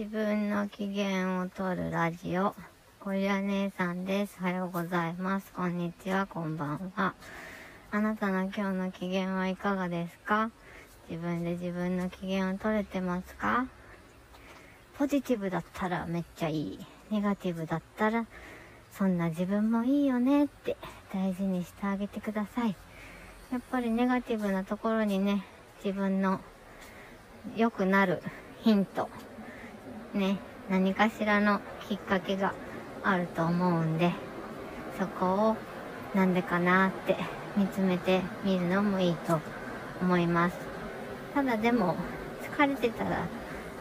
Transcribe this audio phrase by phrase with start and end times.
[0.00, 2.54] 自分の機嫌を取るラジオ。
[3.04, 4.38] ゴリラ姉さんです。
[4.40, 5.52] おはようございます。
[5.54, 7.14] こんにちは、こんばんは。
[7.90, 10.50] あなたの今日の機嫌はいかがですか？
[11.10, 13.66] 自分で自分の機嫌を取れてますか？
[14.96, 16.78] ポジティブだったらめっちゃいい。
[17.10, 18.24] ネガティブだったら、
[18.90, 20.78] そんな自分もいいよねって
[21.12, 22.74] 大事にしてあげてください。
[23.52, 25.44] やっぱりネガティブなところにね、
[25.84, 26.40] 自分の
[27.54, 28.22] 良くなる
[28.62, 29.10] ヒント、
[30.14, 30.38] ね、
[30.68, 32.52] 何かしらのきっかけが
[33.02, 34.12] あると思うんで、
[34.98, 35.56] そこを
[36.14, 37.16] なんでかなって
[37.56, 39.40] 見つめてみるのもいいと
[40.02, 40.56] 思います。
[41.34, 41.96] ただでも
[42.42, 43.26] 疲れてたら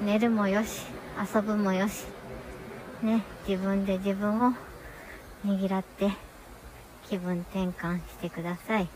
[0.00, 0.82] 寝るもよし、
[1.34, 2.04] 遊ぶもよし、
[3.02, 4.50] ね、自分で自分を
[5.44, 6.10] ねぎらって
[7.08, 8.88] 気分転換してください。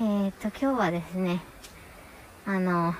[0.00, 1.40] えー、っと、今日はですね、
[2.44, 2.94] あの、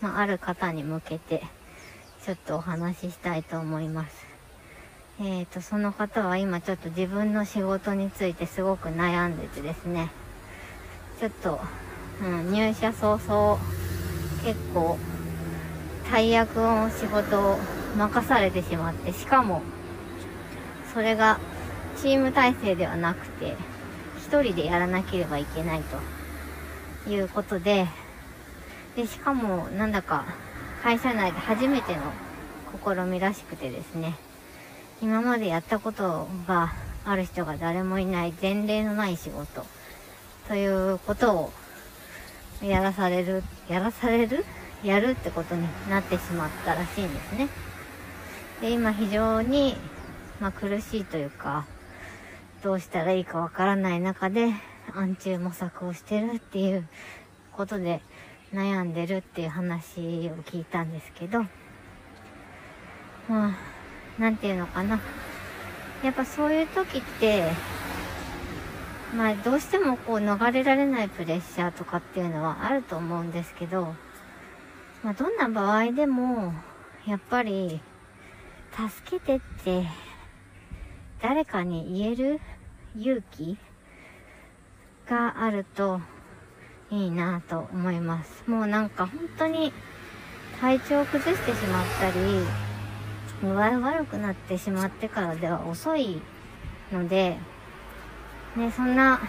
[0.00, 1.42] まあ、ある方に向けて、
[2.24, 4.26] ちょっとお話ししたいと思います。
[5.20, 10.10] えっ、ー、と、その方は今ちょっと自分の仕事についてすごく悩んでてですね、
[11.18, 11.60] ちょっと、
[12.22, 13.58] うん、入社早々、
[14.44, 14.98] 結構、
[16.10, 17.58] 大役の仕事を
[17.96, 19.62] 任されてしまって、しかも、
[20.92, 21.38] それが
[21.96, 23.56] チーム体制ではなくて、
[24.18, 25.82] 一人でやらなければいけない
[27.04, 27.86] ということで、
[28.94, 30.26] で、しかも、なんだか、
[30.88, 32.00] 会社内で初めての
[32.82, 34.14] 試みらしくてですね、
[35.02, 36.72] 今までやったことが
[37.04, 39.66] ある人が誰もいない前例のない仕事
[40.48, 41.52] ということ
[42.62, 44.46] をやらされる、やらされる？
[44.82, 47.48] やるってことになってしまったらしいんですね。
[48.62, 49.76] で、今非常に、
[50.40, 51.66] まあ、苦しいというか、
[52.62, 54.54] どうしたらいいかわからない中で
[54.94, 56.88] 暗中模索をしてるっていう
[57.52, 58.00] ことで
[58.52, 61.42] 悩んでるっていう話を聞いたんですけど、
[63.28, 65.00] まあ、なんていうのかな。
[66.02, 67.50] やっぱそういう時って、
[69.14, 73.94] まあどうしてもこう逃れられないプレッシャーとかっていうのはあると思うんですけど、
[75.02, 76.52] まあどんな場合でも、
[77.06, 77.80] やっぱり、
[78.72, 79.86] 助けてって
[81.20, 82.40] 誰かに言える
[82.96, 83.58] 勇気
[85.08, 86.00] があると
[86.90, 88.44] いいなと思います。
[88.46, 89.72] もうなんか本当に
[90.60, 92.14] 体調を崩してしまったり、
[93.42, 96.20] 具合悪くなってしまってからでは遅い
[96.92, 97.36] ので、
[98.56, 99.20] ね、そんな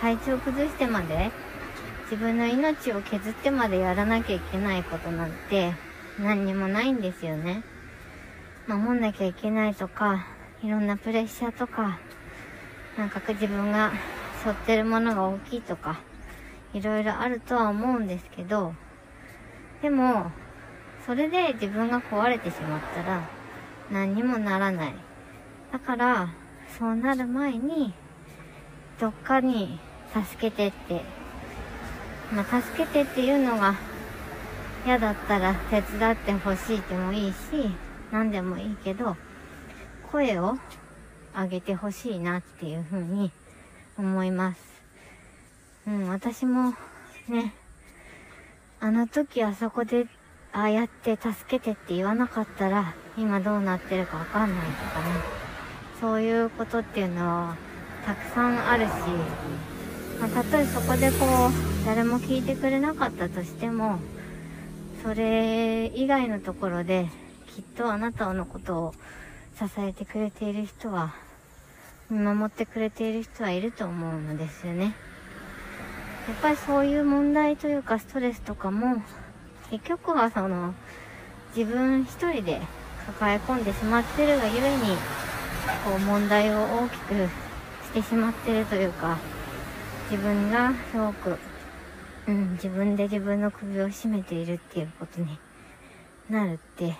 [0.00, 1.30] 体調崩してまで
[2.10, 5.72] 自分の命を削ってまでやらなきゃいけないことなんて
[6.18, 7.62] 何にもないんですよね。
[8.66, 10.26] 守んなきゃいけないとか、
[10.62, 11.98] いろんなプレッシャーとか、
[12.96, 13.92] なんか自分が
[14.42, 16.00] 背負ってるものが大きいとか、
[16.74, 18.74] いろいろあるとは思うんですけど、
[19.82, 20.30] でも、
[21.06, 23.28] それで自分が壊れてしまったら、
[23.90, 24.94] 何にもならない。
[25.72, 26.28] だから、
[26.78, 27.92] そうなる前に、
[29.00, 29.78] どっかに
[30.14, 31.02] 助けてって、
[32.32, 33.74] まあ、助けてっていうのが
[34.86, 37.36] 嫌だったら手伝ってほしいでもいいし、
[38.10, 39.16] 何でもいいけど、
[40.10, 40.56] 声を
[41.34, 43.30] 上げてほしいなっていうふうに
[43.98, 44.71] 思います。
[45.86, 46.74] うん、私も
[47.28, 47.52] ね、
[48.80, 50.06] あの時あそこで
[50.52, 55.42] ああやって助けてって言わなかったら今どうなってるかわかんないとかね。
[56.00, 57.56] そういうことっていうのは
[58.04, 58.90] たくさんあるし、
[60.20, 63.98] まあ、たとえそこでこう誰も聞いてくれなかったとしても、
[65.02, 67.08] それ以外のところで
[67.54, 68.94] きっとあなたのことを
[69.58, 71.14] 支えてくれている人は、
[72.10, 74.94] 見守ってくれている人はいると思うのですよね。
[76.28, 79.02] やっぱりそういう問題というかストレスとかも、
[79.70, 80.74] 結局はその、
[81.56, 82.60] 自分一人で
[83.06, 84.96] 抱え込んでしまってるがゆえに、
[85.84, 87.14] こう問題を大きく
[87.84, 89.18] してしまってるというか、
[90.10, 91.38] 自分がすごく、
[92.28, 95.38] うん、自分で自分の首を絞めているっていうことに
[96.30, 96.94] なるって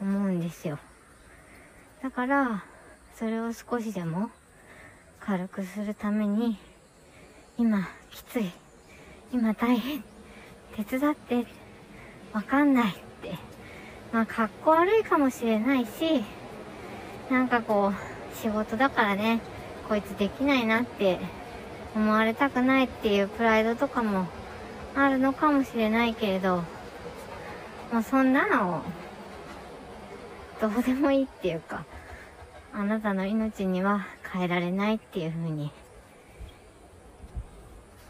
[0.00, 0.78] 思うんですよ。
[2.02, 2.64] だから、
[3.14, 4.30] それを少しでも
[5.20, 6.58] 軽くするために、
[7.58, 8.52] 今、きつい。
[9.32, 10.04] 今大変。
[10.76, 11.44] 手伝って。
[12.32, 13.36] わかんないって。
[14.12, 16.22] まあ、格好悪いかもしれないし、
[17.28, 19.40] なんかこう、仕事だからね、
[19.88, 21.18] こいつできないなって
[21.96, 24.28] 思われたくないっていうプライドとかも
[24.94, 26.62] あるのかもしれないけれど、
[27.92, 28.84] もうそんなの
[30.60, 31.84] どうでもいいっていうか、
[32.72, 35.72] あなたの命には変えられないっていうふうに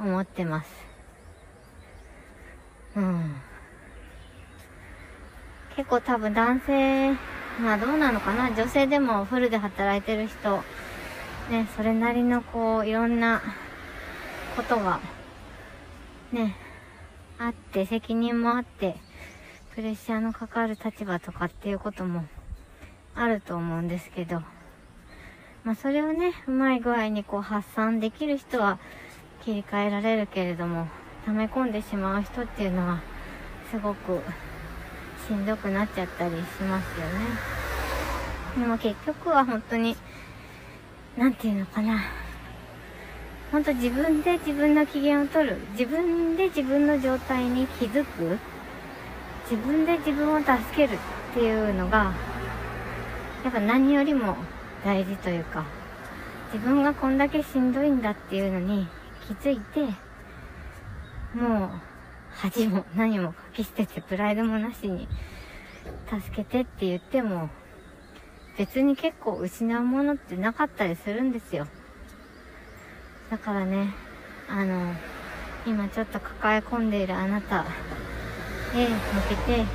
[0.01, 0.71] 思ってます。
[2.97, 3.35] うん。
[5.77, 7.13] 結構多分男性、
[7.61, 8.49] まあどうなのかな？
[8.51, 10.63] 女性でもフルで働いてる人、
[11.51, 13.41] ね、それなりのこう、いろんな
[14.57, 15.01] ことが、
[16.33, 16.57] ね、
[17.39, 18.97] あって、責任もあって、
[19.75, 22.25] プレッシャーのかかる立場とかっていうことも
[23.15, 24.43] あると思うんですけど、
[25.63, 28.81] まあそれをね、うまい具合にこう発散できる人は
[29.45, 30.87] 切り替えられるけれども、
[31.27, 33.01] 溜め込んでしまう人っていうのは、
[33.71, 34.21] すごく
[35.27, 37.59] しんどくなっちゃったりしますよね。
[38.59, 39.97] でも結局は本当に、
[41.17, 42.01] なんていうのかな。
[43.53, 45.57] 本当自分で自分の機嫌を取る。
[45.73, 48.39] 自分で自分の状態に気づく。
[49.51, 50.99] 自分で自分を助けるっ
[51.35, 52.13] ていうのが、
[53.45, 54.37] やっぱ何よりも
[54.85, 55.65] 大事というか、
[56.53, 58.87] 自分がこんだけしんどいんだっていうのに
[59.29, 59.81] 気づいて、
[61.35, 61.71] もう
[62.31, 65.07] 恥も何もかき捨ててプライドもなしに
[66.09, 67.51] 助けてって言っても
[68.57, 71.67] 別に結構失うものってなかったりするんですよ。
[73.31, 73.93] だからね、
[74.49, 74.95] あの、
[75.67, 77.67] 今ちょっと抱え込んでいるあなた
[78.75, 78.95] へ向
[79.29, 79.67] けて、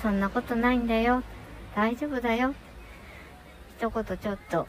[0.00, 1.22] そんなことないんだよ。
[1.76, 2.54] 大丈夫だよ。
[3.78, 4.66] 一言ちょっと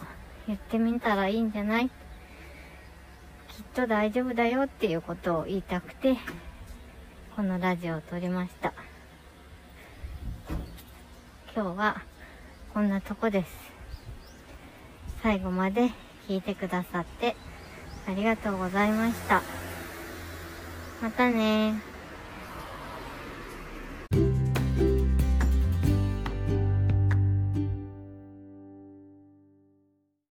[0.47, 1.89] 言ってみたらいいんじゃない？
[3.51, 6.15] きっと大丈夫だよっていうことを言いたくて、
[7.35, 8.73] このラジオを撮りました。
[11.53, 12.01] 今日は
[12.73, 13.49] こんなとこです。
[15.21, 15.89] 最後まで
[16.29, 17.35] 聞いてくださって
[18.07, 19.41] ありがとうございました。
[21.01, 21.90] またね